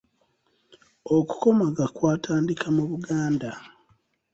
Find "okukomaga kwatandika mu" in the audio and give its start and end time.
1.17-2.83